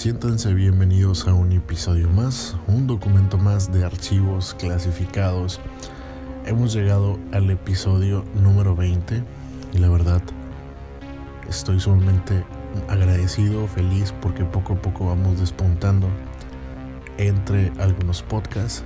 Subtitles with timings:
[0.00, 5.60] Siéntanse bienvenidos a un episodio más, un documento más de Archivos Clasificados.
[6.46, 9.22] Hemos llegado al episodio número 20
[9.74, 10.22] y la verdad
[11.50, 12.46] estoy sumamente
[12.88, 16.08] agradecido, feliz porque poco a poco vamos despuntando
[17.18, 18.82] entre algunos podcasts.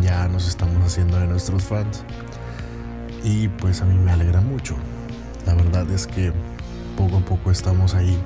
[0.00, 2.02] Ya nos estamos haciendo de nuestros fans
[3.22, 4.74] y pues a mí me alegra mucho.
[5.46, 6.32] La verdad es que
[6.96, 8.18] poco a poco estamos ahí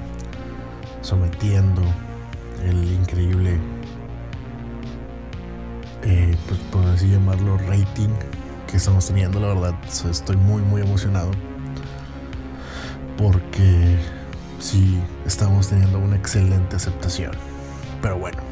[1.03, 1.83] sometiendo
[2.65, 3.59] el increíble,
[6.02, 8.10] eh, pues por así llamarlo, rating
[8.66, 9.41] que estamos teniendo.
[9.41, 9.74] La verdad,
[10.09, 11.30] estoy muy, muy emocionado
[13.16, 13.99] porque
[14.59, 17.33] sí estamos teniendo una excelente aceptación.
[18.01, 18.43] Pero bueno,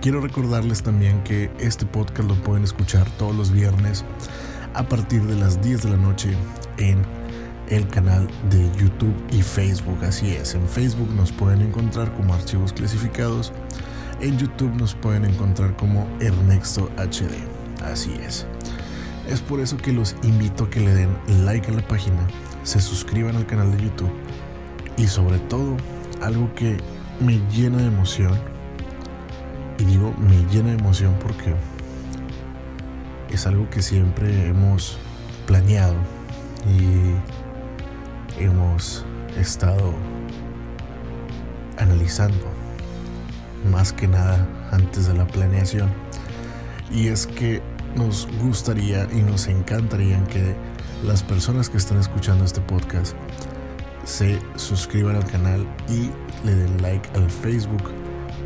[0.00, 4.04] quiero recordarles también que este podcast lo pueden escuchar todos los viernes
[4.74, 6.36] a partir de las 10 de la noche
[6.78, 7.17] en
[7.70, 10.04] el canal de YouTube y Facebook.
[10.04, 13.52] Así es, en Facebook nos pueden encontrar como archivos clasificados,
[14.20, 17.34] en YouTube nos pueden encontrar como Ernesto HD.
[17.84, 18.46] Así es.
[19.28, 21.10] Es por eso que los invito a que le den
[21.44, 22.26] like a la página,
[22.62, 24.12] se suscriban al canal de YouTube
[24.96, 25.76] y sobre todo
[26.22, 26.78] algo que
[27.20, 28.38] me llena de emoción.
[29.78, 31.54] Y digo me llena de emoción porque
[33.30, 34.98] es algo que siempre hemos
[35.46, 35.94] planeado
[36.66, 37.37] y
[38.38, 39.04] hemos
[39.36, 39.94] estado
[41.78, 42.46] analizando
[43.70, 45.90] más que nada antes de la planeación
[46.90, 47.62] y es que
[47.96, 50.56] nos gustaría y nos encantaría que
[51.04, 53.14] las personas que están escuchando este podcast
[54.04, 56.10] se suscriban al canal y
[56.46, 57.90] le den like al Facebook.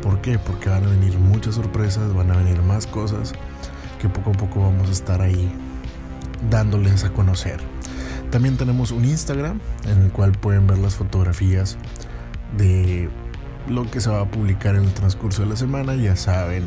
[0.01, 0.37] ¿Por qué?
[0.37, 3.33] Porque van a venir muchas sorpresas, van a venir más cosas
[3.99, 5.49] que poco a poco vamos a estar ahí
[6.49, 7.61] dándoles a conocer.
[8.33, 11.77] También tenemos un Instagram en el cual pueden ver las fotografías
[12.57, 13.07] de
[13.69, 15.93] lo que se va a publicar en el transcurso de la semana.
[15.93, 16.63] Ya saben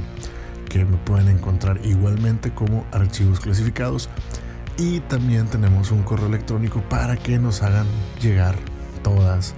[0.68, 4.08] que me pueden encontrar igualmente como archivos clasificados.
[4.78, 7.88] Y también tenemos un correo electrónico para que nos hagan
[8.22, 8.54] llegar
[9.02, 9.56] todas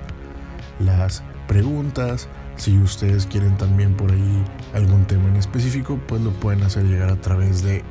[0.81, 2.27] las preguntas.
[2.57, 7.11] Si ustedes quieren también por ahí algún tema en específico, pues lo pueden hacer llegar
[7.11, 7.85] a través de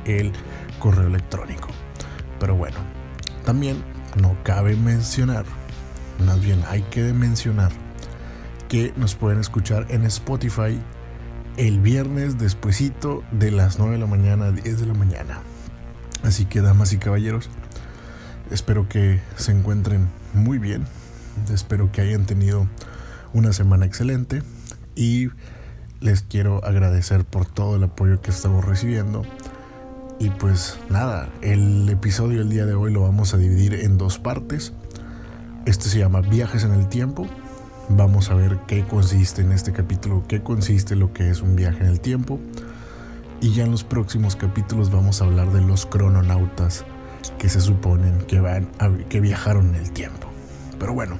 [0.80, 1.68] correo electrónico.
[2.40, 2.78] Pero bueno,
[3.44, 5.44] también no cabe mencionar,
[6.24, 7.70] más bien hay que mencionar
[8.68, 10.78] que nos pueden escuchar en Spotify
[11.56, 15.40] el viernes despuesito de las 9 de la mañana a 10 de la mañana.
[16.22, 17.48] Así que damas y caballeros,
[18.50, 20.84] espero que se encuentren muy bien,
[21.52, 22.68] espero que hayan tenido
[23.32, 24.42] una semana excelente
[24.94, 25.30] y
[26.00, 29.24] les quiero agradecer por todo el apoyo que estamos recibiendo
[30.18, 34.18] y pues nada, el episodio del día de hoy lo vamos a dividir en dos
[34.18, 34.72] partes.
[35.64, 37.26] Este se llama Viajes en el Tiempo.
[37.88, 41.84] Vamos a ver qué consiste en este capítulo, qué consiste lo que es un viaje
[41.84, 42.40] en el tiempo.
[43.40, 46.84] Y ya en los próximos capítulos vamos a hablar de los crononautas
[47.38, 48.68] que se suponen que, van
[49.08, 50.28] que viajaron en el tiempo.
[50.78, 51.16] Pero bueno,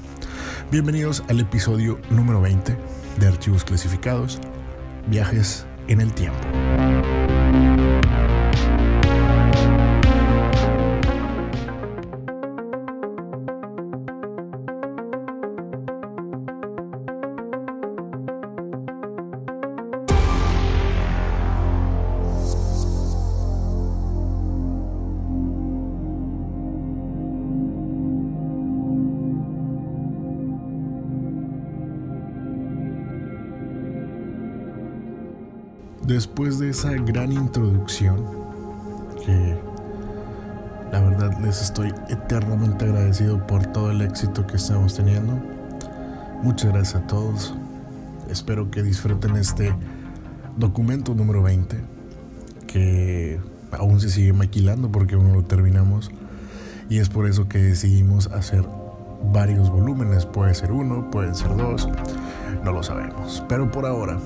[0.70, 2.76] bienvenidos al episodio número 20
[3.18, 4.40] de Archivos Clasificados,
[5.08, 6.38] Viajes en el Tiempo.
[36.78, 38.24] Esa gran introducción,
[39.26, 39.58] que
[40.92, 45.42] la verdad les estoy eternamente agradecido por todo el éxito que estamos teniendo.
[46.40, 47.56] Muchas gracias a todos.
[48.30, 49.74] Espero que disfruten este
[50.56, 51.80] documento número 20,
[52.68, 53.40] que
[53.72, 56.12] aún se sigue maquilando porque aún no lo terminamos.
[56.88, 58.64] Y es por eso que decidimos hacer
[59.32, 60.26] varios volúmenes.
[60.26, 61.88] Puede ser uno, pueden ser dos,
[62.62, 63.42] no lo sabemos.
[63.48, 64.20] Pero por ahora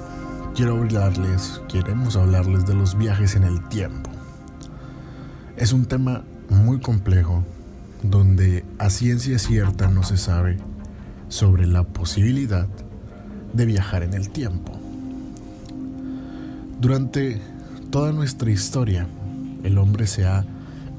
[0.55, 4.11] quiero hablarles, queremos hablarles de los viajes en el tiempo.
[5.57, 7.43] Es un tema muy complejo
[8.03, 10.59] donde a ciencia cierta no se sabe
[11.29, 12.69] sobre la posibilidad
[13.53, 14.73] de viajar en el tiempo.
[16.81, 17.41] Durante
[17.91, 19.07] toda nuestra historia,
[19.63, 20.45] el hombre se ha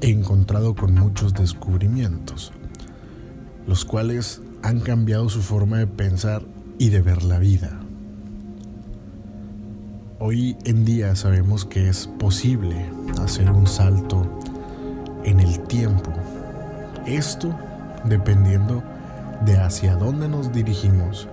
[0.00, 2.52] encontrado con muchos descubrimientos,
[3.66, 6.42] los cuales han cambiado su forma de pensar
[6.78, 7.83] y de ver la vida.
[10.20, 12.86] Hoy en día sabemos que es posible
[13.20, 14.40] hacer un salto
[15.24, 16.12] en el tiempo.
[17.04, 17.52] Esto
[18.04, 18.84] dependiendo
[19.44, 21.28] de hacia dónde nos dirigimos,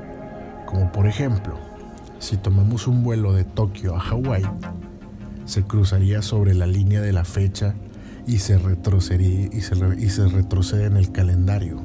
[0.66, 1.60] como por ejemplo,
[2.18, 4.46] si tomamos un vuelo de Tokio a Hawái,
[5.46, 7.76] se cruzaría sobre la línea de la fecha
[8.26, 11.80] y se retrocedería y se, y se retrocede en el calendario.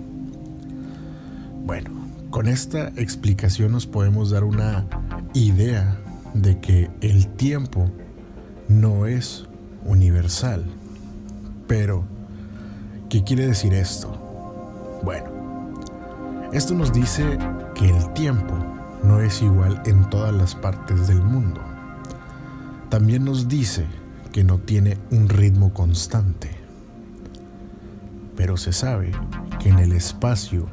[1.62, 1.90] Bueno,
[2.30, 4.86] con esta explicación nos podemos dar una
[5.34, 5.98] idea
[6.42, 7.90] de que el tiempo
[8.68, 9.46] no es
[9.84, 10.64] universal.
[11.66, 12.04] Pero,
[13.08, 15.00] ¿qué quiere decir esto?
[15.02, 15.26] Bueno,
[16.52, 17.38] esto nos dice
[17.74, 18.54] que el tiempo
[19.02, 21.60] no es igual en todas las partes del mundo.
[22.88, 23.86] También nos dice
[24.32, 26.50] que no tiene un ritmo constante.
[28.36, 29.12] Pero se sabe
[29.58, 30.68] que en el espacio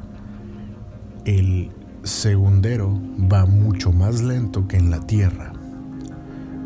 [1.24, 1.70] el
[2.02, 3.00] segundero
[3.32, 5.53] va mucho más lento que en la Tierra.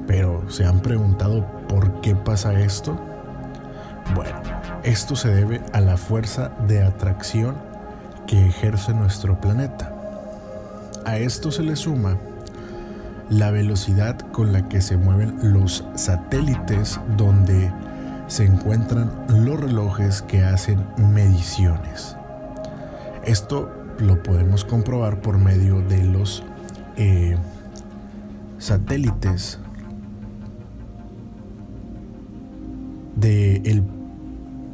[0.08, 2.98] Pero ¿se han preguntado por qué pasa esto?
[4.14, 4.40] Bueno,
[4.82, 7.56] esto se debe a la fuerza de atracción
[8.26, 9.94] que ejerce nuestro planeta.
[11.04, 12.16] A esto se le suma
[13.28, 17.70] la velocidad con la que se mueven los satélites donde
[18.28, 22.16] se encuentran los relojes que hacen mediciones.
[23.24, 26.44] Esto lo podemos comprobar por medio de los
[26.96, 27.36] eh,
[28.58, 29.58] satélites
[33.20, 33.82] de el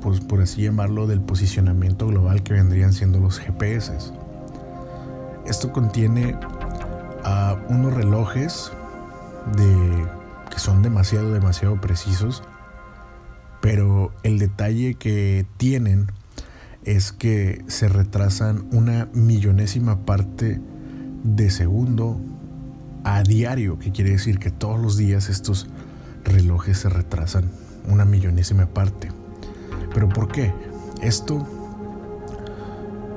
[0.01, 3.95] pues por así llamarlo del posicionamiento global que vendrían siendo los GPS.
[5.47, 6.37] Esto contiene
[7.71, 8.71] unos relojes
[10.51, 12.43] que son demasiado demasiado precisos,
[13.63, 16.13] pero el detalle que tienen
[16.85, 20.61] es que se retrasan una millonésima parte
[21.23, 22.21] de segundo
[23.05, 25.67] a diario, que quiere decir que todos los días estos
[26.25, 29.11] relojes se retrasan una millonésima parte.
[29.93, 30.53] ¿Pero por qué?
[31.03, 31.47] Esto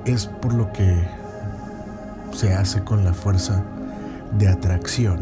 [0.06, 1.08] es por lo que
[2.32, 3.64] se hace con la fuerza
[4.38, 5.20] de atracción.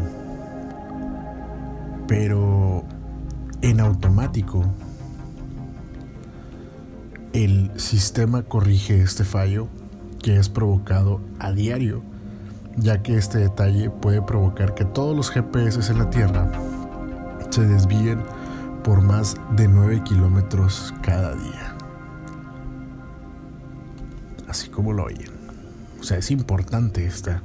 [2.06, 2.84] Pero
[3.62, 4.64] en automático
[7.32, 9.68] el sistema corrige este fallo
[10.22, 12.02] que es provocado a diario,
[12.76, 16.50] ya que este detalle puede provocar que todos los GPS en la Tierra
[17.50, 18.20] se desvíen
[18.86, 21.74] por más de 9 kilómetros cada día.
[24.46, 25.32] Así como lo oyen.
[25.98, 27.42] O sea, es importante esta,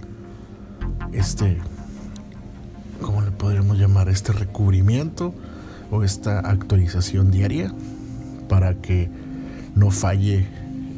[1.11, 1.57] este,
[3.01, 4.07] ¿cómo le podríamos llamar?
[4.07, 5.33] Este recubrimiento
[5.89, 7.73] o esta actualización diaria
[8.47, 9.09] para que
[9.73, 10.47] no falle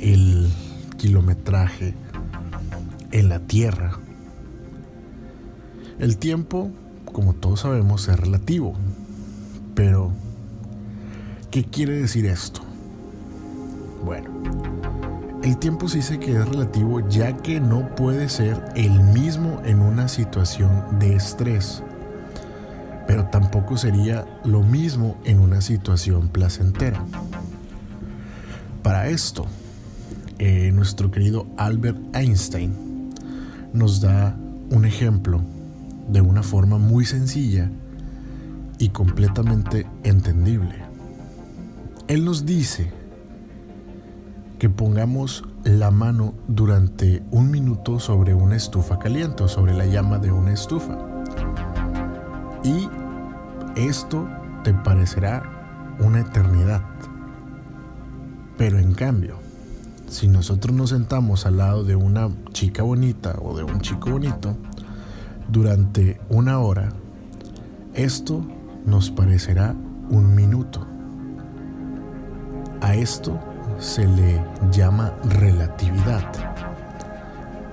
[0.02, 0.52] el
[0.98, 1.94] kilometraje
[3.12, 3.98] en la Tierra.
[6.00, 6.70] El tiempo,
[7.14, 8.74] como todos sabemos, es relativo.
[9.74, 10.12] Pero,
[11.54, 12.62] ¿qué quiere decir esto?
[14.04, 14.28] Bueno,
[15.44, 19.80] el tiempo se dice que es relativo ya que no puede ser el mismo en
[19.80, 21.84] una situación de estrés,
[23.06, 27.06] pero tampoco sería lo mismo en una situación placentera.
[28.82, 29.46] Para esto,
[30.40, 33.12] eh, nuestro querido Albert Einstein
[33.74, 34.36] nos da
[34.72, 35.44] un ejemplo
[36.08, 37.70] de una forma muy sencilla
[38.80, 40.83] y completamente entendible.
[42.14, 42.92] Él nos dice
[44.60, 50.20] que pongamos la mano durante un minuto sobre una estufa caliente o sobre la llama
[50.20, 50.96] de una estufa.
[52.64, 52.88] Y
[53.76, 54.30] esto
[54.64, 56.84] te parecerá una eternidad.
[58.60, 59.40] Pero en cambio,
[60.08, 64.56] si nosotros nos sentamos al lado de una chica bonita o de un chico bonito
[65.48, 66.90] durante una hora,
[67.96, 68.46] esto
[68.86, 69.76] nos parecerá
[70.12, 70.93] un minuto.
[72.94, 73.40] Esto
[73.80, 76.24] se le llama relatividad.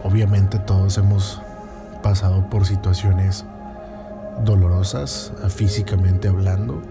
[0.02, 1.42] Obviamente todos hemos
[2.02, 3.44] pasado por situaciones
[4.44, 6.82] dolorosas físicamente hablando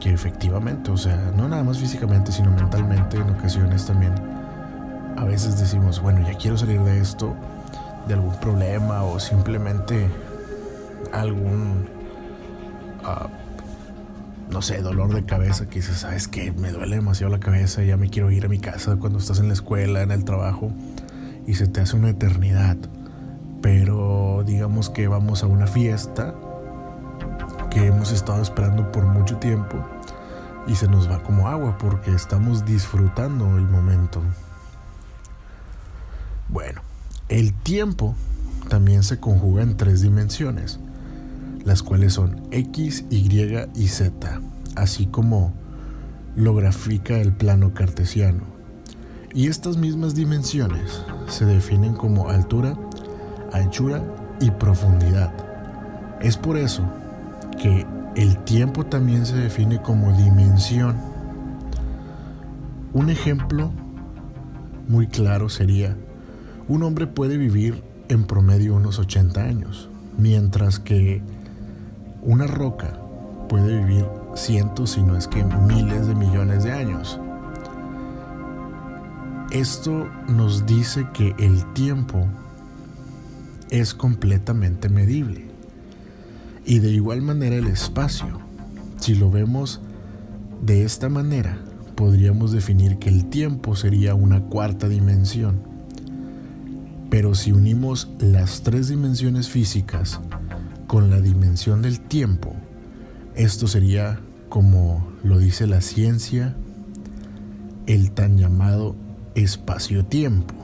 [0.00, 4.12] que efectivamente, o sea, no nada más físicamente, sino mentalmente en ocasiones también.
[5.16, 7.34] A veces decimos, bueno, ya quiero salir de esto,
[8.06, 10.10] de algún problema o simplemente
[11.10, 11.88] algún,
[13.02, 13.28] uh,
[14.50, 17.96] no sé, dolor de cabeza que dices, sabes que me duele demasiado la cabeza, ya
[17.96, 20.72] me quiero ir a mi casa cuando estás en la escuela, en el trabajo,
[21.46, 22.76] y se te hace una eternidad.
[23.60, 26.34] Pero digamos que vamos a una fiesta
[27.70, 29.84] que hemos estado esperando por mucho tiempo
[30.66, 34.22] y se nos va como agua porque estamos disfrutando el momento.
[36.48, 36.82] Bueno,
[37.28, 38.14] el tiempo
[38.68, 40.78] también se conjuga en tres dimensiones,
[41.64, 43.28] las cuales son X, Y
[43.74, 44.40] y Z,
[44.76, 45.52] así como
[46.36, 48.42] lo grafica el plano cartesiano.
[49.32, 52.78] Y estas mismas dimensiones se definen como altura,
[53.52, 54.02] anchura
[54.40, 55.32] y profundidad.
[56.20, 56.84] Es por eso
[57.60, 60.96] que el tiempo también se define como dimensión.
[62.92, 63.72] Un ejemplo
[64.86, 65.96] muy claro sería,
[66.68, 71.22] un hombre puede vivir en promedio unos 80 años, mientras que
[72.24, 72.98] una roca
[73.48, 77.20] puede vivir cientos, si no es que miles de millones de años.
[79.50, 82.26] Esto nos dice que el tiempo
[83.70, 85.44] es completamente medible.
[86.64, 88.40] Y de igual manera el espacio.
[88.98, 89.80] Si lo vemos
[90.62, 91.58] de esta manera,
[91.94, 95.60] podríamos definir que el tiempo sería una cuarta dimensión.
[97.10, 100.20] Pero si unimos las tres dimensiones físicas
[100.94, 102.52] con la dimensión del tiempo,
[103.34, 106.54] esto sería, como lo dice la ciencia,
[107.88, 108.94] el tan llamado
[109.34, 110.54] espacio-tiempo.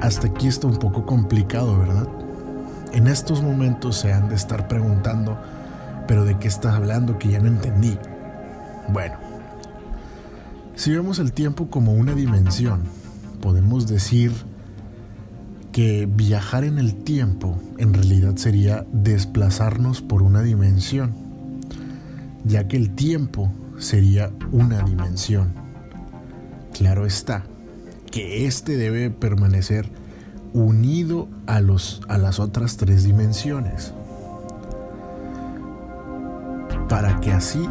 [0.00, 2.08] Hasta aquí está un poco complicado, ¿verdad?
[2.94, 5.36] En estos momentos se han de estar preguntando,
[6.06, 7.98] pero ¿de qué estás hablando que ya no entendí?
[8.90, 9.16] Bueno,
[10.74, 12.84] si vemos el tiempo como una dimensión,
[13.42, 14.32] podemos decir
[15.78, 21.14] que viajar en el tiempo en realidad sería desplazarnos por una dimensión,
[22.42, 25.52] ya que el tiempo sería una dimensión.
[26.76, 27.44] Claro está
[28.10, 29.88] que éste debe permanecer
[30.52, 33.94] unido a, los, a las otras tres dimensiones,
[36.88, 37.64] para que así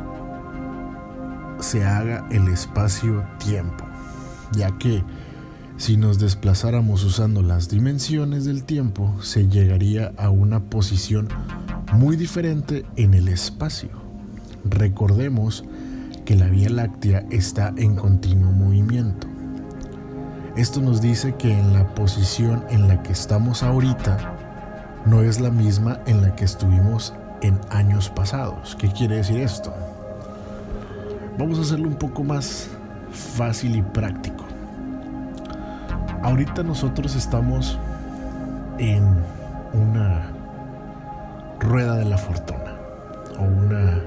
[1.59, 3.83] se haga el espacio-tiempo,
[4.53, 5.03] ya que
[5.77, 11.29] si nos desplazáramos usando las dimensiones del tiempo, se llegaría a una posición
[11.93, 13.89] muy diferente en el espacio.
[14.65, 15.63] Recordemos
[16.25, 19.27] que la Vía Láctea está en continuo movimiento.
[20.55, 25.51] Esto nos dice que en la posición en la que estamos ahorita no es la
[25.51, 28.75] misma en la que estuvimos en años pasados.
[28.79, 29.71] ¿Qué quiere decir esto?
[31.37, 32.67] Vamos a hacerlo un poco más
[33.11, 34.46] fácil y práctico.
[36.23, 37.77] Ahorita nosotros estamos
[38.79, 39.03] en
[39.73, 40.31] una
[41.59, 42.75] rueda de la fortuna
[43.39, 44.01] o una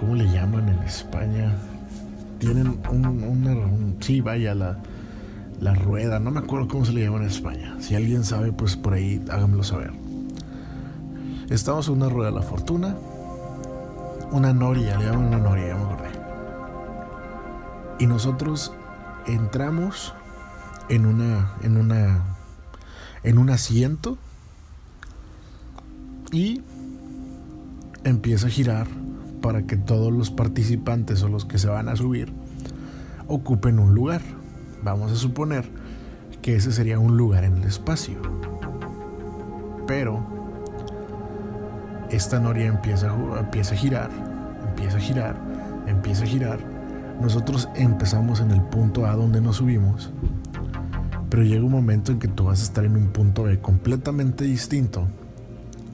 [0.00, 1.52] ¿cómo le llaman en España?
[2.38, 3.54] Tienen un, una,
[4.00, 4.78] sí, vaya la,
[5.60, 7.76] la rueda, no me acuerdo cómo se le llama en España.
[7.80, 9.92] Si alguien sabe, pues por ahí háganmelo saber.
[11.50, 12.96] Estamos en una rueda de la fortuna,
[14.32, 16.08] una noria, le llaman una noria, ya me acordé.
[17.98, 18.72] Y nosotros
[19.26, 20.14] entramos
[20.90, 22.36] en una en una
[23.22, 24.18] en un asiento
[26.32, 26.62] y
[28.04, 28.86] empieza a girar
[29.40, 32.32] para que todos los participantes o los que se van a subir
[33.28, 34.20] ocupen un lugar.
[34.82, 35.70] Vamos a suponer
[36.42, 38.20] que ese sería un lugar en el espacio.
[39.86, 40.24] Pero
[42.10, 44.10] esta noria empieza empieza a girar,
[44.68, 45.36] empieza a girar,
[45.86, 46.58] empieza a girar.
[47.20, 50.10] Nosotros empezamos en el punto A donde nos subimos
[51.30, 54.44] pero llega un momento en que tú vas a estar en un punto B completamente
[54.44, 55.06] distinto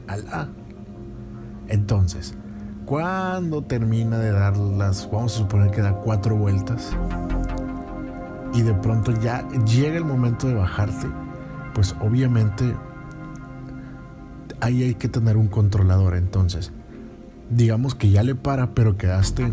[0.09, 0.49] al A.
[1.69, 2.35] Entonces,
[2.87, 6.97] cuando termina de dar las, vamos a suponer que da cuatro vueltas,
[8.55, 11.07] y de pronto ya llega el momento de bajarte,
[11.75, 12.75] pues obviamente
[14.61, 16.15] ahí hay que tener un controlador.
[16.17, 16.73] Entonces,
[17.51, 19.53] digamos que ya le para, pero quedaste,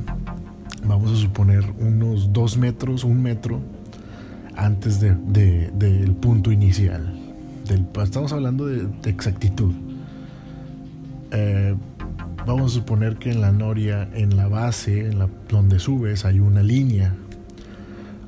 [0.87, 3.59] vamos a suponer, unos dos metros, un metro
[4.55, 7.13] antes del punto inicial.
[8.01, 9.73] Estamos hablando de, exactitud.
[11.31, 11.75] Eh,
[12.45, 16.39] vamos a suponer que en la noria, en la base, en la, donde subes, hay
[16.39, 17.15] una línea.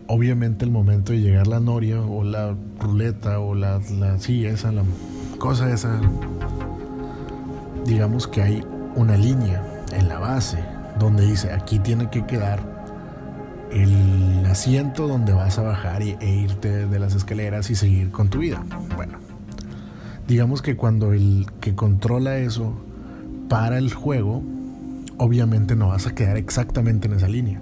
[0.07, 4.71] Obviamente el momento de llegar la noria o la ruleta o la, la sí, esa,
[4.71, 4.83] la
[5.39, 5.99] cosa esa,
[7.85, 8.63] digamos que hay
[8.95, 10.59] una línea en la base
[10.99, 12.74] donde dice aquí tiene que quedar
[13.71, 18.39] el asiento donde vas a bajar e irte de las escaleras y seguir con tu
[18.39, 18.63] vida.
[18.95, 19.17] Bueno,
[20.27, 22.73] digamos que cuando el que controla eso
[23.49, 24.43] para el juego,
[25.17, 27.61] obviamente no vas a quedar exactamente en esa línea.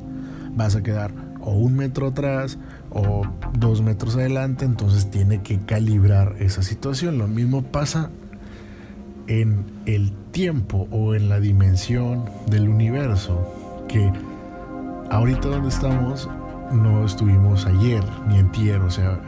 [0.56, 2.58] Vas a quedar o un metro atrás
[2.90, 3.24] o
[3.58, 7.18] dos metros adelante, entonces tiene que calibrar esa situación.
[7.18, 8.10] Lo mismo pasa
[9.28, 14.12] en el tiempo o en la dimensión del universo, que
[15.14, 16.28] ahorita donde estamos
[16.72, 19.20] no estuvimos ayer ni entier, o sea,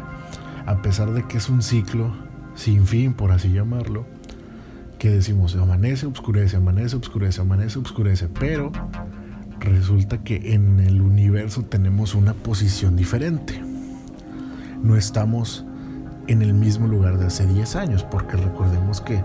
[0.66, 2.12] a pesar de que es un ciclo
[2.56, 4.06] sin fin, por así llamarlo,
[4.98, 8.72] que decimos amanece, oscurece, amanece, oscurece, amanece, oscurece, pero
[9.60, 13.62] resulta que en el universo tenemos una posición diferente.
[14.82, 15.66] no estamos
[16.28, 19.24] en el mismo lugar de hace 10 años, porque recordemos que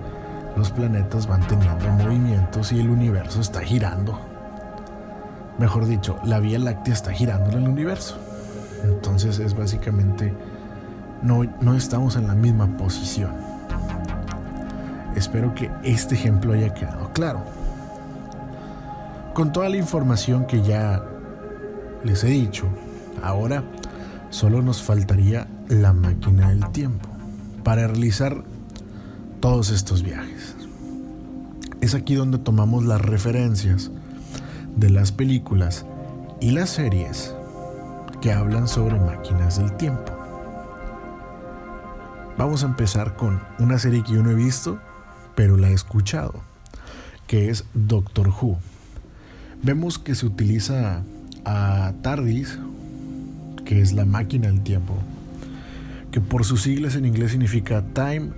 [0.56, 4.29] los planetas van teniendo movimientos y el universo está girando.
[5.58, 8.16] Mejor dicho, la Vía Láctea está girando en el universo.
[8.84, 10.32] Entonces es básicamente,
[11.22, 13.32] no, no estamos en la misma posición.
[15.16, 17.42] Espero que este ejemplo haya quedado claro.
[19.34, 21.04] Con toda la información que ya
[22.04, 22.66] les he dicho,
[23.22, 23.62] ahora
[24.30, 27.08] solo nos faltaría la máquina del tiempo
[27.62, 28.42] para realizar
[29.40, 30.54] todos estos viajes.
[31.80, 33.90] Es aquí donde tomamos las referencias
[34.76, 35.86] de las películas
[36.40, 37.34] y las series
[38.20, 40.12] que hablan sobre máquinas del tiempo.
[42.36, 44.78] Vamos a empezar con una serie que yo no he visto,
[45.34, 46.40] pero la he escuchado,
[47.26, 48.58] que es Doctor Who.
[49.62, 51.02] Vemos que se utiliza
[51.44, 52.58] a TARDIS,
[53.64, 54.94] que es la máquina del tiempo,
[56.10, 58.30] que por sus siglas en inglés significa Time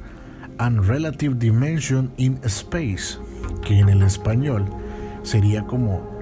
[0.58, 3.18] and Relative Dimension in Space,
[3.64, 4.66] que en el español
[5.22, 6.22] sería como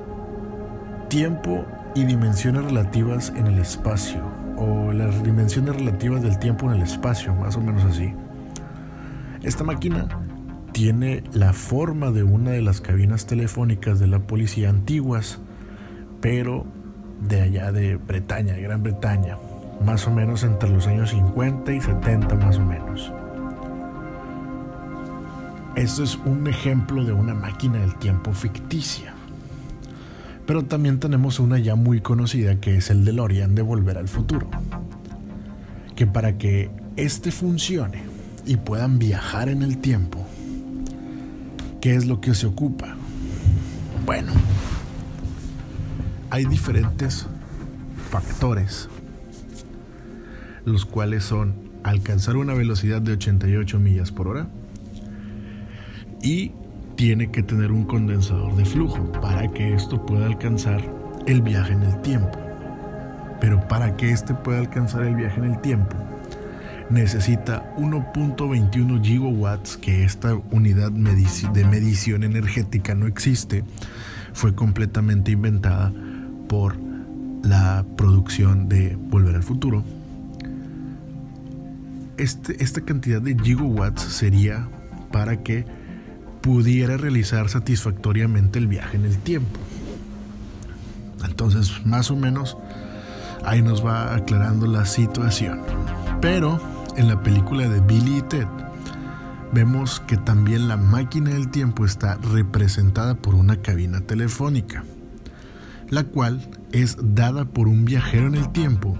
[1.11, 4.23] tiempo y dimensiones relativas en el espacio,
[4.57, 8.15] o las dimensiones relativas del tiempo en el espacio, más o menos así.
[9.43, 10.07] Esta máquina
[10.73, 15.41] tiene la forma de una de las cabinas telefónicas de la policía antiguas,
[16.21, 16.65] pero
[17.29, 19.37] de allá de Bretaña, Gran Bretaña,
[19.85, 23.13] más o menos entre los años 50 y 70 más o menos.
[25.75, 29.15] Esto es un ejemplo de una máquina del tiempo ficticia.
[30.51, 34.51] Pero también tenemos una ya muy conocida que es el DeLorean de Volver al Futuro.
[35.95, 38.03] Que para que este funcione
[38.45, 40.27] y puedan viajar en el tiempo,
[41.81, 42.97] ¿qué es lo que se ocupa?
[44.05, 44.33] Bueno,
[46.31, 47.29] hay diferentes
[48.11, 48.89] factores,
[50.65, 54.49] los cuales son alcanzar una velocidad de 88 millas por hora,
[56.21, 56.51] y
[57.01, 60.83] tiene que tener un condensador de flujo para que esto pueda alcanzar
[61.27, 62.39] el viaje en el tiempo.
[63.41, 65.97] Pero para que este pueda alcanzar el viaje en el tiempo,
[66.91, 73.65] necesita 1.21 gigawatts, que esta unidad de medición energética no existe,
[74.35, 75.95] fue completamente inventada
[76.51, 76.77] por
[77.43, 79.83] la producción de Volver al Futuro.
[82.19, 84.69] Este, esta cantidad de gigawatts sería
[85.11, 85.80] para que
[86.41, 89.59] pudiera realizar satisfactoriamente el viaje en el tiempo.
[91.25, 92.57] Entonces, más o menos,
[93.45, 95.61] ahí nos va aclarando la situación.
[96.21, 96.61] Pero
[96.97, 98.47] en la película de Billy y Ted,
[99.53, 104.85] vemos que también la máquina del tiempo está representada por una cabina telefónica,
[105.89, 108.97] la cual es dada por un viajero en el tiempo,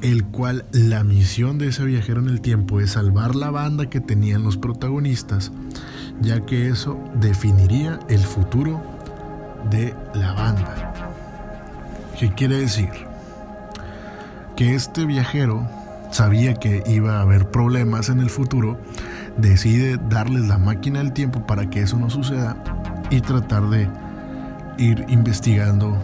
[0.00, 4.00] el cual la misión de ese viajero en el tiempo es salvar la banda que
[4.00, 5.50] tenían los protagonistas
[6.20, 8.80] ya que eso definiría el futuro
[9.70, 10.92] de la banda.
[12.18, 12.90] ¿Qué quiere decir?
[14.56, 15.68] Que este viajero
[16.10, 18.78] sabía que iba a haber problemas en el futuro,
[19.36, 22.56] decide darles la máquina del tiempo para que eso no suceda
[23.10, 23.88] y tratar de
[24.78, 25.96] ir investigando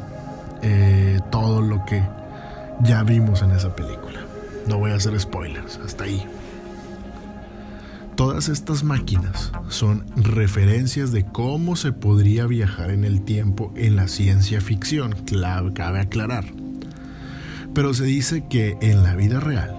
[0.62, 2.02] eh, todo lo que
[2.82, 4.20] ya vimos en esa película.
[4.66, 6.24] No voy a hacer spoilers, hasta ahí.
[8.16, 14.06] Todas estas máquinas son referencias de cómo se podría viajar en el tiempo en la
[14.06, 15.16] ciencia ficción,
[15.74, 16.44] cabe aclarar.
[17.74, 19.74] Pero se dice que en la vida real,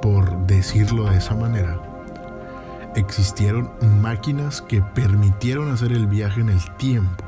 [0.00, 1.82] por decirlo de esa manera,
[2.94, 7.24] existieron máquinas que permitieron hacer el viaje en el tiempo,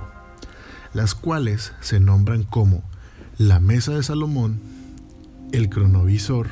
[0.92, 2.84] las cuales se nombran como
[3.36, 4.60] la Mesa de Salomón,
[5.50, 6.50] el cronovisor,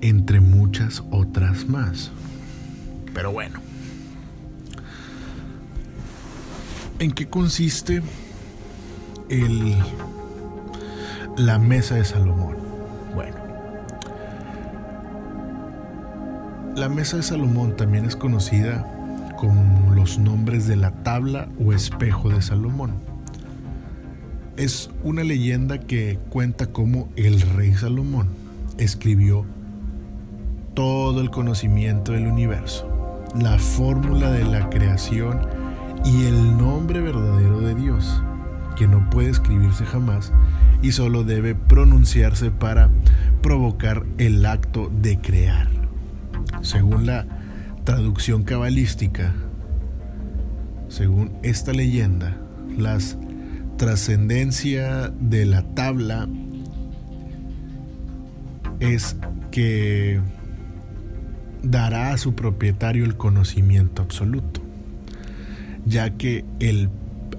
[0.00, 2.10] entre muchas otras más.
[3.14, 3.60] Pero bueno.
[6.98, 8.02] ¿En qué consiste
[9.28, 9.76] el,
[11.36, 12.56] la mesa de Salomón?
[13.14, 13.36] Bueno.
[16.76, 18.86] La mesa de Salomón también es conocida
[19.36, 22.92] con los nombres de la tabla o espejo de Salomón.
[24.56, 28.28] Es una leyenda que cuenta cómo el rey Salomón
[28.78, 29.44] escribió
[30.74, 32.91] todo el conocimiento del universo
[33.34, 35.40] la fórmula de la creación
[36.04, 38.22] y el nombre verdadero de Dios,
[38.76, 40.32] que no puede escribirse jamás
[40.82, 42.90] y solo debe pronunciarse para
[43.40, 45.68] provocar el acto de crear.
[46.62, 47.26] Según la
[47.84, 49.32] traducción cabalística,
[50.88, 52.36] según esta leyenda,
[52.76, 52.98] la
[53.76, 56.28] trascendencia de la tabla
[58.80, 59.16] es
[59.50, 60.20] que
[61.62, 64.60] dará a su propietario el conocimiento absoluto,
[65.84, 66.90] ya que el,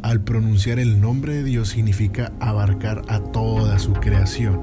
[0.02, 4.62] al pronunciar el nombre de Dios significa abarcar a toda su creación.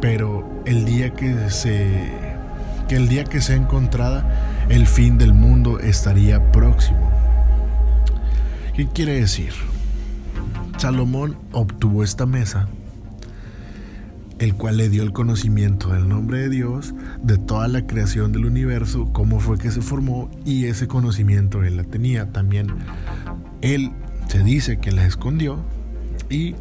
[0.00, 2.10] Pero el día que se
[2.88, 7.10] que el día que sea encontrada el fin del mundo estaría próximo.
[8.74, 9.52] ¿Qué quiere decir?
[10.78, 12.68] Salomón obtuvo esta mesa
[14.38, 18.46] el cual le dio el conocimiento del nombre de Dios, de toda la creación del
[18.46, 22.32] universo, cómo fue que se formó y ese conocimiento él la tenía.
[22.32, 22.68] También
[23.60, 23.92] él
[24.28, 25.62] se dice que la escondió
[26.28, 26.54] y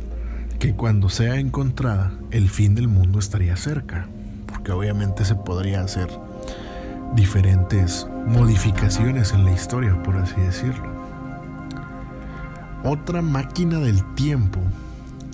[0.60, 4.08] que cuando sea encontrada el fin del mundo estaría cerca,
[4.46, 6.08] porque obviamente se podría hacer
[7.16, 10.92] diferentes modificaciones en la historia, por así decirlo.
[12.84, 14.60] Otra máquina del tiempo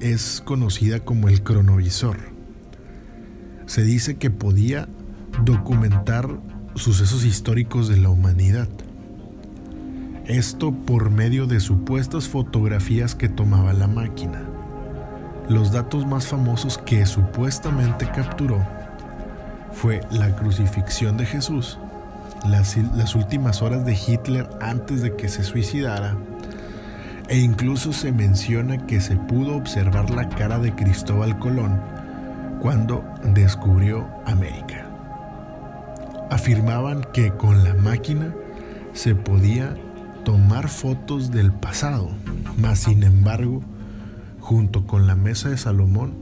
[0.01, 2.38] es conocida como el cronovisor
[3.67, 4.88] se dice que podía
[5.43, 6.27] documentar
[6.75, 8.69] sucesos históricos de la humanidad.
[10.25, 14.41] Esto por medio de supuestas fotografías que tomaba la máquina.
[15.49, 18.65] Los datos más famosos que supuestamente capturó
[19.71, 21.77] fue la crucifixión de Jesús,
[22.49, 26.17] las, las, últimas horas de Hitler antes de que se suicidara,
[27.29, 31.81] e incluso se menciona que se pudo observar la cara de Cristóbal Colón
[32.61, 34.85] cuando descubrió América.
[36.29, 38.33] Afirmaban que con la máquina
[38.93, 39.75] se podía
[40.23, 42.09] tomar fotos del pasado,
[42.57, 43.61] mas sin embargo,
[44.39, 46.13] junto con la mesa de Salomón,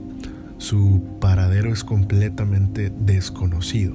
[0.58, 3.94] su paradero es completamente desconocido.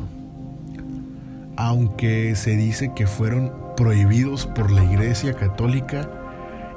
[1.57, 6.09] Aunque se dice que fueron prohibidos por la Iglesia Católica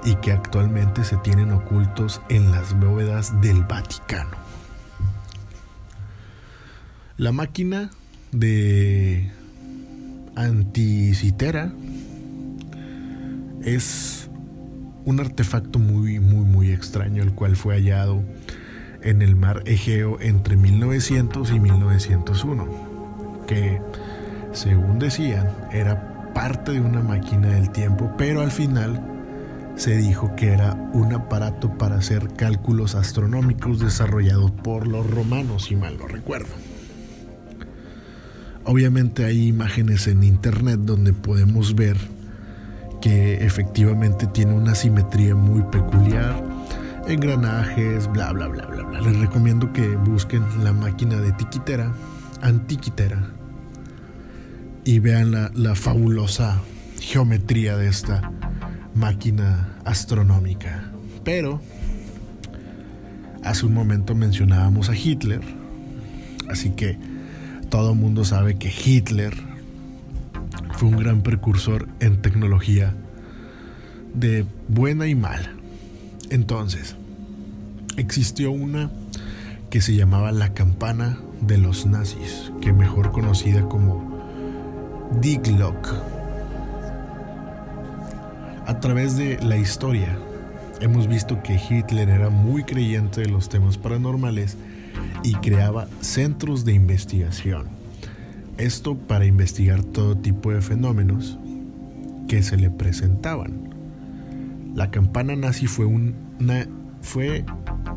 [0.05, 4.37] y que actualmente se tienen ocultos en las bóvedas del Vaticano.
[7.17, 7.91] La máquina
[8.33, 9.31] de
[10.35, 11.73] anticitera
[13.63, 14.29] es
[15.05, 18.23] un artefacto muy, muy, muy extraño, el cual fue hallado
[19.03, 23.81] en el mar Egeo entre 1900 y 1901, que
[24.53, 29.14] según decían era parte de una máquina del tiempo, pero al final
[29.77, 35.77] se dijo que era un aparato para hacer cálculos astronómicos desarrollado por los romanos, si
[35.77, 36.53] mal no recuerdo.
[38.65, 41.97] Obviamente hay imágenes en internet donde podemos ver
[43.03, 46.43] que efectivamente tiene una simetría muy peculiar,
[47.07, 49.01] engranajes, bla, bla, bla, bla, bla.
[49.03, 51.93] Les recomiendo que busquen la máquina de tiquitera,
[52.41, 53.29] antiquitera,
[54.85, 56.61] y vean la, la fabulosa
[57.01, 58.31] geometría de esta
[58.95, 60.91] máquina astronómica.
[61.25, 61.61] Pero
[63.43, 65.41] hace un momento mencionábamos a Hitler,
[66.49, 66.99] así que
[67.71, 69.35] todo el mundo sabe que Hitler
[70.77, 72.95] fue un gran precursor en tecnología
[74.15, 75.51] de buena y mala.
[76.31, 76.97] Entonces,
[77.97, 78.91] existió una
[79.71, 84.15] que se llamaba la campana de los nazis, que mejor conocida como
[85.21, 86.14] Diglock.
[88.67, 90.19] A través de la historia,
[90.81, 94.57] hemos visto que Hitler era muy creyente de los temas paranormales
[95.23, 97.69] y creaba centros de investigación.
[98.57, 101.39] Esto para investigar todo tipo de fenómenos
[102.27, 103.69] que se le presentaban.
[104.75, 106.67] La campana nazi fue una,
[107.03, 107.45] fue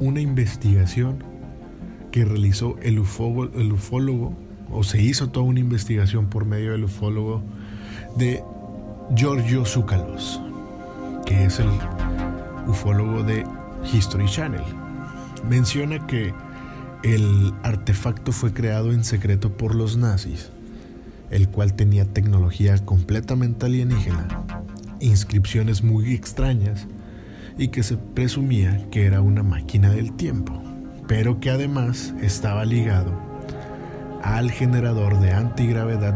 [0.02, 1.24] una investigación
[2.12, 2.96] que realizó el,
[3.56, 4.34] el ufólogo,
[4.70, 7.42] o se hizo toda una investigación por medio del ufólogo
[8.18, 8.44] de
[9.16, 10.42] Giorgio Zoukalos,
[11.28, 11.70] que es el
[12.68, 13.46] ufólogo de
[13.92, 14.64] History Channel.
[15.48, 16.34] Menciona que
[17.04, 20.50] el artefacto fue creado en secreto por los nazis,
[21.30, 24.28] el cual tenía tecnología completamente alienígena,
[25.02, 26.88] inscripciones muy extrañas
[27.58, 30.64] y que se presumía que era una máquina del tiempo,
[31.08, 33.12] pero que además estaba ligado
[34.24, 36.14] al generador de antigravedad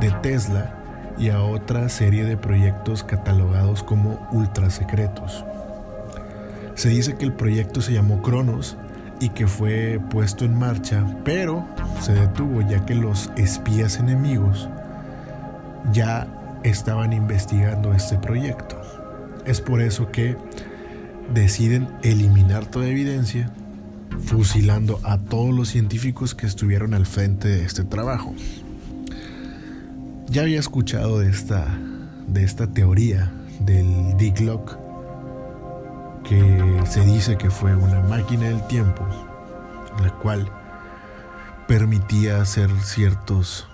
[0.00, 0.83] de Tesla
[1.18, 5.44] y a otra serie de proyectos catalogados como ultra secretos.
[6.74, 8.76] Se dice que el proyecto se llamó Cronos
[9.20, 11.66] y que fue puesto en marcha, pero
[12.00, 14.68] se detuvo ya que los espías enemigos
[15.92, 16.26] ya
[16.64, 18.80] estaban investigando este proyecto.
[19.44, 20.36] Es por eso que
[21.32, 23.50] deciden eliminar toda evidencia,
[24.24, 28.34] fusilando a todos los científicos que estuvieron al frente de este trabajo.
[30.28, 31.66] Ya había escuchado de esta,
[32.26, 34.78] de esta teoría del Diglock
[36.24, 39.06] que se dice que fue una máquina del tiempo,
[40.02, 40.50] la cual
[41.68, 43.68] permitía hacer ciertos,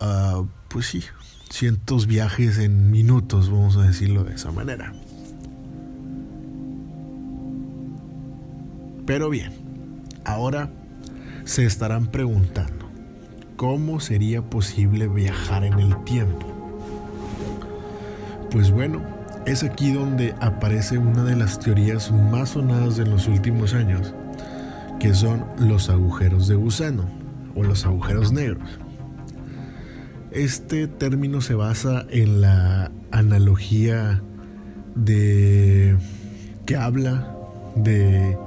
[0.00, 1.04] uh, pues sí,
[1.50, 4.92] cientos viajes en minutos, vamos a decirlo de esa manera.
[9.06, 9.52] Pero bien,
[10.24, 10.70] ahora
[11.44, 12.77] se estarán preguntando,
[13.58, 16.46] ¿cómo sería posible viajar en el tiempo?
[18.52, 19.02] Pues bueno,
[19.46, 24.14] es aquí donde aparece una de las teorías más sonadas en los últimos años,
[25.00, 27.04] que son los agujeros de gusano
[27.56, 28.78] o los agujeros negros.
[30.30, 34.22] Este término se basa en la analogía
[34.94, 35.96] de
[36.64, 37.34] que habla
[37.74, 38.38] de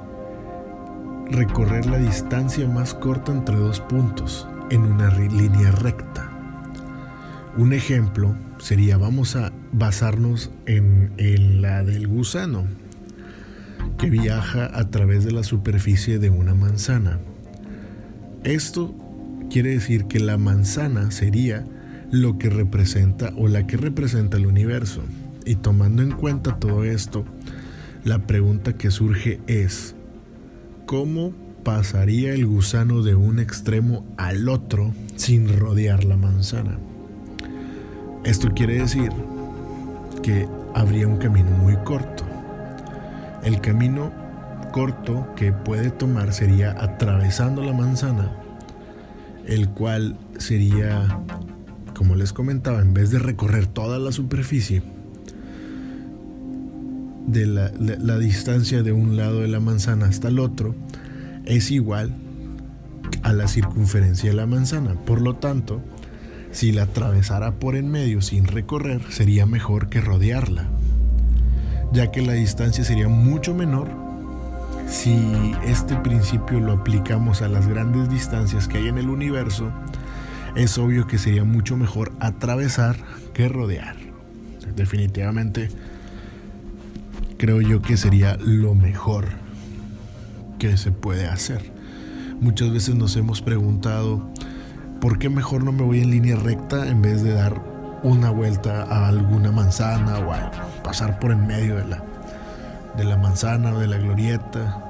[1.30, 6.30] recorrer la distancia más corta entre dos puntos en una línea recta.
[7.58, 12.64] Un ejemplo sería, vamos a basarnos en, la del gusano,
[13.98, 17.20] que viaja a través de la superficie de una manzana.
[18.44, 18.94] Esto
[19.50, 21.66] quiere decir que la manzana sería
[22.10, 25.02] lo que representa o la que representa el universo.
[25.44, 27.26] Y tomando en cuenta todo esto,
[28.04, 29.94] la pregunta que surge es,
[30.86, 36.78] ¿cómo pasaría el gusano de un extremo al otro sin rodear la manzana?
[38.24, 39.10] Esto quiere decir
[40.22, 42.24] que habría un camino muy corto.
[43.42, 44.12] El camino
[44.72, 48.32] corto que puede tomar sería atravesando la manzana,
[49.46, 51.20] el cual sería,
[51.94, 54.82] como les comentaba, en vez de recorrer toda la superficie,
[57.26, 60.74] de la, la, distancia de un lado de la manzana hasta el otro
[61.44, 62.14] es igual
[63.22, 64.94] a la circunferencia de la manzana.
[64.94, 65.82] Por lo tanto,
[66.50, 70.68] si la atravesara por en medio sin recorrer, sería mejor que rodearla,
[71.92, 73.88] ya que la distancia sería mucho menor
[74.86, 79.70] si este principio lo aplicamos a las grandes distancias que hay en el universo.
[80.54, 82.96] Es obvio que sería mucho mejor atravesar
[83.32, 83.96] que rodear.
[84.76, 85.70] Definitivamente
[87.38, 89.41] creo yo que sería lo mejor
[90.76, 91.60] se puede hacer.
[92.40, 94.32] Muchas veces nos hemos preguntado
[95.02, 97.60] ¿por qué mejor no me voy en línea recta en vez de dar
[98.04, 100.52] una vuelta a alguna manzana o a
[100.84, 102.04] pasar por en medio de la,
[102.96, 104.80] de la manzana o de la glorieta?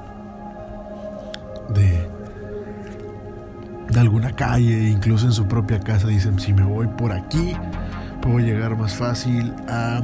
[1.73, 2.07] De,
[3.89, 7.55] de alguna calle, incluso en su propia casa dicen, si me voy por aquí,
[8.21, 10.03] puedo llegar más fácil a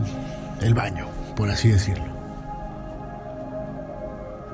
[0.62, 1.06] el baño,
[1.36, 2.19] por así decirlo.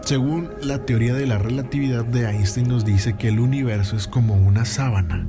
[0.05, 4.35] Según la teoría de la relatividad de Einstein nos dice que el universo es como
[4.35, 5.25] una sábana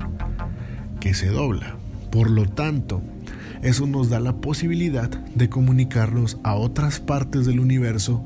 [1.00, 1.76] que se dobla.
[2.12, 3.00] Por lo tanto,
[3.62, 8.22] eso nos da la posibilidad de comunicarnos a otras partes del universo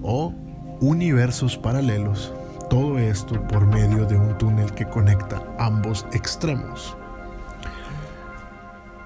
[0.00, 0.34] o
[0.80, 2.32] universos paralelos.
[2.70, 6.96] Todo esto por medio de un túnel que conecta ambos extremos.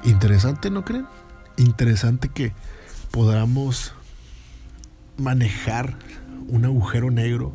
[0.04, 1.06] Interesante, ¿no creen?
[1.56, 2.52] Interesante que
[3.10, 3.94] podamos
[5.16, 5.96] manejar
[6.48, 7.52] un agujero negro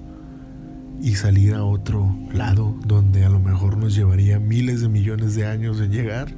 [1.02, 5.46] y salir a otro lado donde a lo mejor nos llevaría miles de millones de
[5.46, 6.34] años de llegar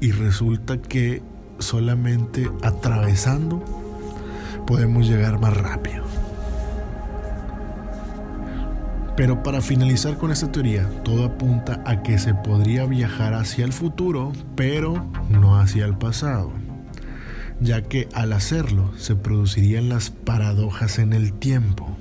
[0.00, 1.22] y resulta que
[1.58, 3.62] solamente atravesando
[4.66, 6.04] podemos llegar más rápido.
[9.16, 13.72] Pero para finalizar con esta teoría, todo apunta a que se podría viajar hacia el
[13.72, 16.61] futuro, pero no hacia el pasado
[17.62, 21.96] ya que al hacerlo se producirían las paradojas en el tiempo.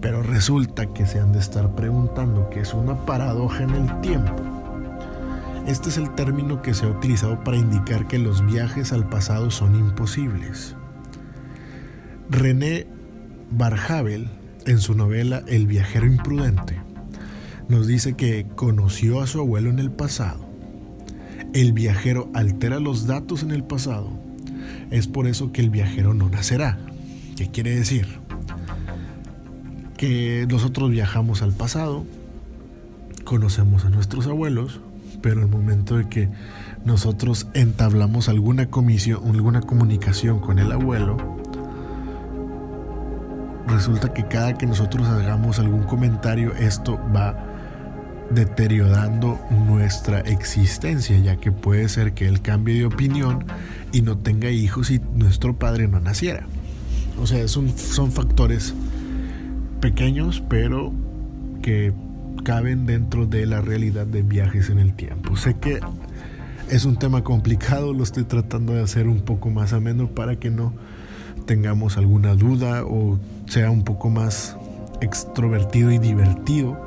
[0.00, 4.34] Pero resulta que se han de estar preguntando qué es una paradoja en el tiempo.
[5.66, 9.50] Este es el término que se ha utilizado para indicar que los viajes al pasado
[9.50, 10.74] son imposibles.
[12.30, 12.86] René
[13.50, 14.28] Barjavel,
[14.66, 16.80] en su novela El viajero imprudente,
[17.68, 20.43] nos dice que conoció a su abuelo en el pasado
[21.54, 24.10] el viajero altera los datos en el pasado,
[24.90, 26.78] es por eso que el viajero no nacerá.
[27.36, 28.06] ¿Qué quiere decir?
[29.96, 32.04] Que nosotros viajamos al pasado,
[33.24, 34.80] conocemos a nuestros abuelos,
[35.22, 36.28] pero el momento de que
[36.84, 41.16] nosotros entablamos alguna comisión, alguna comunicación con el abuelo,
[43.68, 47.53] resulta que cada que nosotros hagamos algún comentario, esto va
[48.30, 53.44] deteriorando nuestra existencia, ya que puede ser que él cambie de opinión
[53.92, 56.46] y no tenga hijos y nuestro padre no naciera.
[57.20, 58.74] O sea, son, son factores
[59.80, 60.92] pequeños, pero
[61.62, 61.92] que
[62.44, 65.36] caben dentro de la realidad de viajes en el tiempo.
[65.36, 65.80] Sé que
[66.70, 70.50] es un tema complicado, lo estoy tratando de hacer un poco más ameno para que
[70.50, 70.72] no
[71.46, 74.56] tengamos alguna duda o sea un poco más
[75.02, 76.83] extrovertido y divertido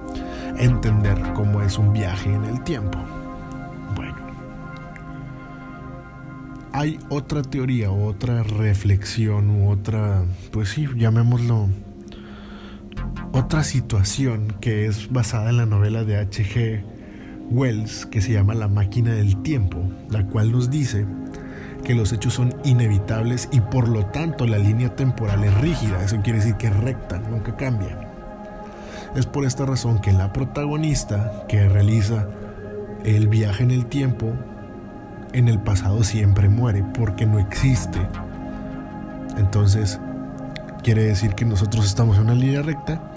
[0.59, 2.99] entender cómo es un viaje en el tiempo.
[3.95, 4.15] Bueno,
[6.73, 11.69] hay otra teoría, otra reflexión u otra, pues sí, llamémoslo,
[13.31, 16.83] otra situación que es basada en la novela de H.G.
[17.49, 19.77] Wells que se llama La máquina del tiempo,
[20.09, 21.05] la cual nos dice
[21.83, 26.19] que los hechos son inevitables y por lo tanto la línea temporal es rígida, eso
[26.21, 28.06] quiere decir que es recta, nunca cambia.
[29.15, 32.27] Es por esta razón que la protagonista que realiza
[33.03, 34.33] el viaje en el tiempo
[35.33, 37.99] en el pasado siempre muere porque no existe.
[39.37, 39.99] Entonces,
[40.83, 43.13] quiere decir que nosotros estamos en una línea recta,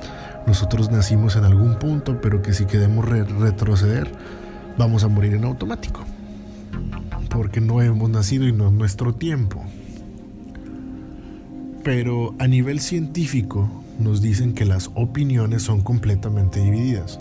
[0.46, 4.10] nosotros nacimos en algún punto, pero que si queremos retroceder,
[4.76, 6.04] vamos a morir en automático.
[7.30, 9.64] Porque no hemos nacido y no es nuestro tiempo.
[11.84, 17.18] Pero a nivel científico nos dicen que las opiniones son completamente divididas.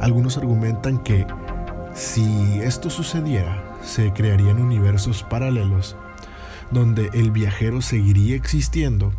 [0.00, 1.26] Algunos argumentan que
[1.94, 2.24] si
[2.62, 5.96] esto sucediera, se crearían universos paralelos
[6.70, 9.12] donde el viajero seguiría existiendo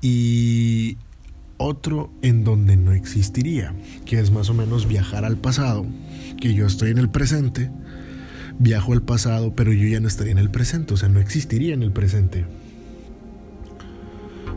[0.00, 0.98] y
[1.58, 5.86] otro en donde no existiría, que es más o menos viajar al pasado,
[6.40, 7.70] que yo estoy en el presente,
[8.58, 11.74] viajo al pasado, pero yo ya no estaría en el presente, o sea, no existiría
[11.74, 12.46] en el presente.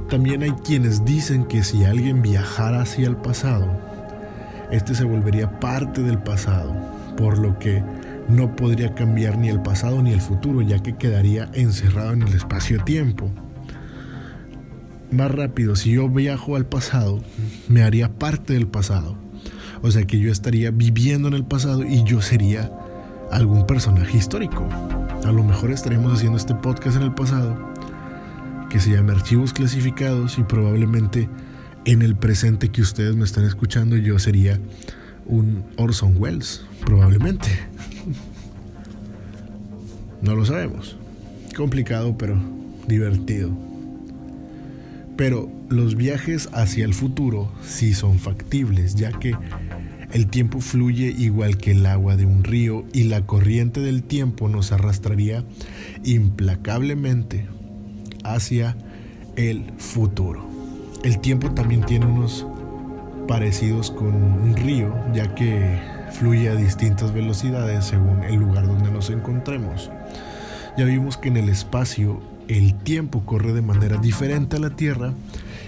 [0.09, 3.67] También hay quienes dicen que si alguien viajara hacia el pasado,
[4.71, 6.75] este se volvería parte del pasado,
[7.15, 7.83] por lo que
[8.27, 12.33] no podría cambiar ni el pasado ni el futuro, ya que quedaría encerrado en el
[12.33, 13.31] espacio-tiempo
[15.11, 17.19] más rápido, si yo viajo al pasado,
[17.67, 19.15] me haría parte del pasado.
[19.81, 22.71] O sea que yo estaría viviendo en el pasado y yo sería
[23.31, 24.67] algún personaje histórico.
[25.25, 27.57] A lo mejor estaríamos haciendo este podcast en el pasado,
[28.69, 31.27] que se llama Archivos Clasificados y probablemente
[31.85, 34.59] en el presente que ustedes me están escuchando yo sería
[35.25, 37.47] un Orson Welles, probablemente.
[40.21, 40.97] No lo sabemos.
[41.55, 42.37] Complicado, pero
[42.87, 43.51] divertido.
[45.15, 49.33] Pero los viajes hacia el futuro sí son factibles, ya que
[50.11, 54.49] el tiempo fluye igual que el agua de un río y la corriente del tiempo
[54.49, 55.43] nos arrastraría
[56.03, 57.47] implacablemente
[58.33, 58.75] hacia
[59.35, 60.47] el futuro.
[61.03, 62.45] El tiempo también tiene unos
[63.27, 65.79] parecidos con un río, ya que
[66.11, 69.91] fluye a distintas velocidades según el lugar donde nos encontremos.
[70.77, 75.13] Ya vimos que en el espacio el tiempo corre de manera diferente a la Tierra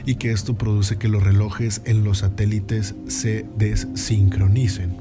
[0.05, 4.97] y que esto produce que los relojes en los satélites se desincronicen.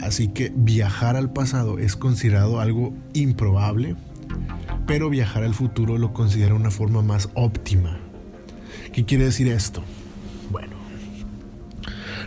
[0.00, 3.94] Así que viajar al pasado es considerado algo improbable,
[4.86, 7.98] pero viajar al futuro lo considera una forma más óptima.
[8.92, 9.82] ¿Qué quiere decir esto?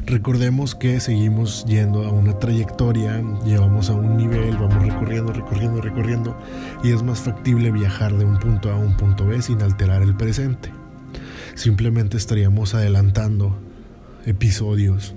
[0.05, 6.37] Recordemos que seguimos yendo a una trayectoria, llevamos a un nivel, vamos recorriendo, recorriendo, recorriendo
[6.83, 10.03] y es más factible viajar de un punto A a un punto B sin alterar
[10.03, 10.69] el presente.
[11.55, 13.57] Simplemente estaríamos adelantando
[14.27, 15.15] episodios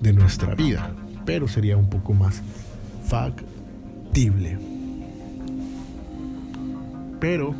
[0.00, 0.92] de nuestra vida,
[1.24, 2.42] pero sería un poco más
[3.06, 4.71] factible.
[7.22, 7.54] Pero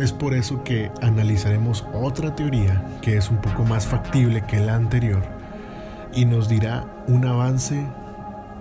[0.00, 4.74] es por eso que analizaremos otra teoría que es un poco más factible que la
[4.74, 5.22] anterior
[6.12, 7.80] y nos dirá un avance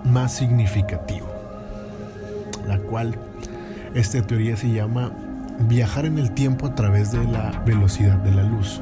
[0.03, 1.25] más significativo,
[2.67, 3.15] la cual
[3.95, 5.11] esta teoría se llama
[5.61, 8.79] viajar en el tiempo a través de la velocidad de la luz.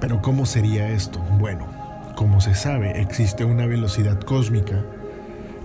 [0.00, 1.18] Pero ¿cómo sería esto?
[1.38, 1.66] Bueno,
[2.16, 4.82] como se sabe, existe una velocidad cósmica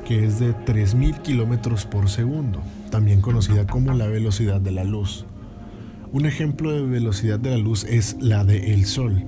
[0.04, 5.26] que es de 3.000 kilómetros por segundo, también conocida como la velocidad de la luz.
[6.12, 9.24] Un ejemplo de velocidad de la luz es la del el Sol,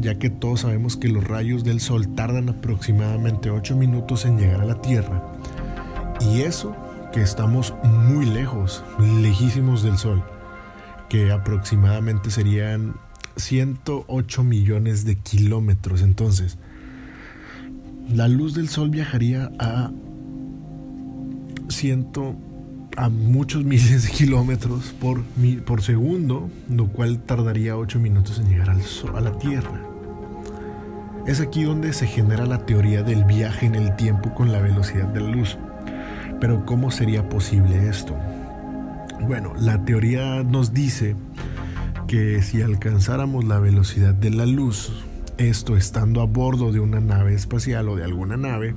[0.00, 4.62] ya que todos sabemos que los rayos del Sol tardan aproximadamente 8 minutos en llegar
[4.62, 5.22] a la Tierra.
[6.32, 6.74] Y eso
[7.12, 8.84] que estamos muy lejos,
[9.20, 10.22] lejísimos del Sol,
[11.08, 12.94] que aproximadamente serían
[13.36, 16.02] 108 millones de kilómetros.
[16.02, 16.58] Entonces,
[18.12, 19.90] la luz del sol viajaría a
[21.68, 22.34] ciento
[22.98, 25.22] a muchos miles de kilómetros por,
[25.64, 28.82] por segundo, lo cual tardaría 8 minutos en llegar al
[29.14, 29.80] a la Tierra.
[31.24, 35.06] Es aquí donde se genera la teoría del viaje en el tiempo con la velocidad
[35.06, 35.56] de la luz.
[36.40, 38.16] Pero ¿cómo sería posible esto?
[39.20, 41.14] Bueno, la teoría nos dice
[42.08, 45.04] que si alcanzáramos la velocidad de la luz,
[45.36, 48.74] esto estando a bordo de una nave espacial o de alguna nave,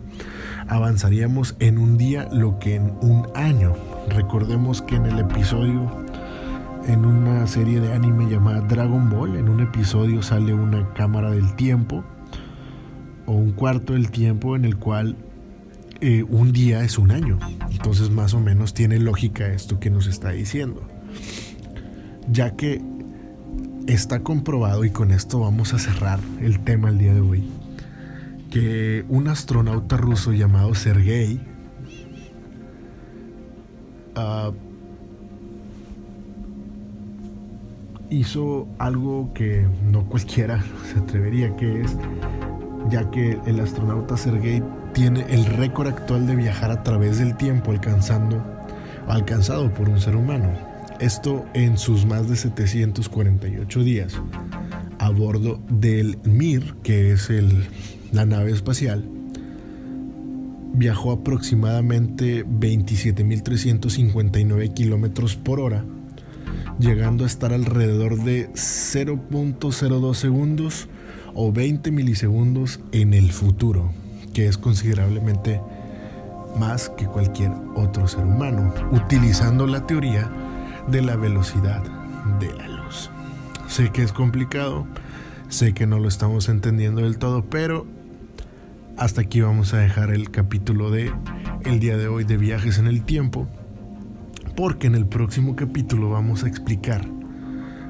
[0.67, 3.73] avanzaríamos en un día lo que en un año.
[4.09, 5.89] Recordemos que en el episodio
[6.87, 9.35] en una serie de anime llamada Dragon Ball.
[9.35, 12.03] En un episodio sale una cámara del tiempo
[13.25, 15.15] o un cuarto del tiempo en el cual
[16.01, 17.39] eh, un día es un año.
[17.69, 20.81] Entonces más o menos tiene lógica esto que nos está diciendo.
[22.29, 22.81] Ya que
[23.87, 27.49] está comprobado, y con esto vamos a cerrar el tema el día de hoy,
[28.49, 31.41] que un astronauta ruso llamado Sergei
[34.15, 34.53] uh,
[38.11, 41.95] hizo algo que no cualquiera se atrevería, que es,
[42.89, 44.61] ya que el astronauta Sergei
[44.93, 48.43] tiene el récord actual de viajar a través del tiempo alcanzando,
[49.07, 50.49] alcanzado por un ser humano.
[50.99, 54.21] Esto en sus más de 748 días
[54.99, 57.65] a bordo del Mir, que es el,
[58.11, 59.20] la nave espacial.
[60.73, 65.83] Viajó aproximadamente 27.359 kilómetros por hora,
[66.79, 70.87] llegando a estar alrededor de 0.02 segundos
[71.33, 73.91] o 20 milisegundos en el futuro
[74.33, 75.61] que es considerablemente
[76.57, 80.29] más que cualquier otro ser humano, utilizando la teoría
[80.87, 81.83] de la velocidad
[82.39, 83.09] de la luz.
[83.67, 84.85] Sé que es complicado,
[85.49, 87.85] sé que no lo estamos entendiendo del todo, pero
[88.97, 91.11] hasta aquí vamos a dejar el capítulo de
[91.65, 93.47] el día de hoy de viajes en el tiempo,
[94.55, 97.07] porque en el próximo capítulo vamos a explicar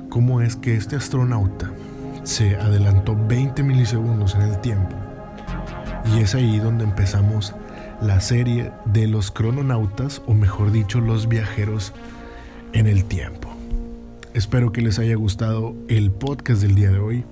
[0.09, 1.71] cómo es que este astronauta
[2.23, 4.95] se adelantó 20 milisegundos en el tiempo
[6.15, 7.55] y es ahí donde empezamos
[8.01, 11.93] la serie de los crononautas, o mejor dicho, los viajeros
[12.73, 13.49] en el tiempo.
[14.33, 17.25] Espero que les haya gustado el podcast del día de hoy.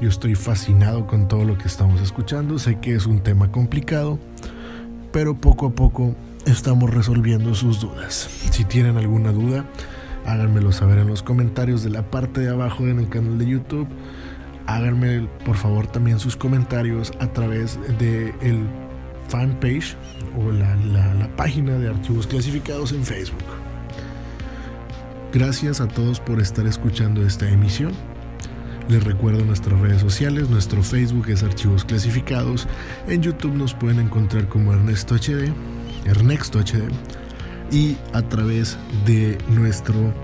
[0.00, 2.58] Yo estoy fascinado con todo lo que estamos escuchando.
[2.58, 4.18] Sé que es un tema complicado,
[5.12, 8.28] pero poco a poco estamos resolviendo sus dudas.
[8.50, 9.64] Si tienen alguna duda,
[10.26, 13.88] háganmelo saber en los comentarios de la parte de abajo en el canal de YouTube
[14.66, 18.66] háganme por favor también sus comentarios a través de el
[19.28, 19.96] fanpage
[20.36, 23.44] o la, la página de archivos clasificados en Facebook.
[25.32, 27.92] Gracias a todos por estar escuchando esta emisión.
[28.88, 32.68] Les recuerdo nuestras redes sociales, nuestro Facebook es Archivos Clasificados,
[33.08, 35.52] en YouTube nos pueden encontrar como Ernesto HD,
[36.04, 36.88] Ernesto HD,
[37.72, 40.14] y a través de nuestro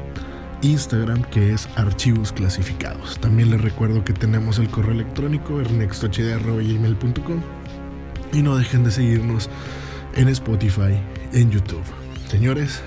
[0.62, 3.18] Instagram que es archivos clasificados.
[3.18, 7.40] También les recuerdo que tenemos el correo electrónico ernextohd.gmail.com
[8.32, 9.50] y no dejen de seguirnos
[10.14, 11.00] en Spotify,
[11.32, 11.82] en YouTube.
[12.28, 12.80] Señores,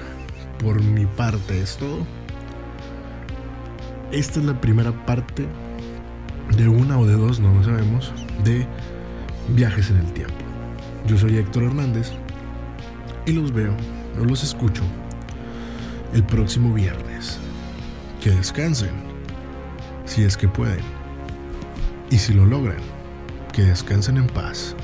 [0.58, 2.08] por mi parte es todo.
[4.14, 5.46] Esta es la primera parte
[6.58, 8.66] de una o de dos, no lo sabemos, de
[9.50, 10.34] viajes en el tiempo.
[11.08, 12.12] Yo soy Héctor Hernández
[13.26, 13.76] y los veo,
[14.20, 14.84] o los escucho
[16.14, 17.38] el próximo viernes
[18.22, 18.92] que descansen,
[20.06, 20.84] si es que pueden.
[22.10, 22.82] Y si lo logran,
[23.52, 24.76] que descansen en paz.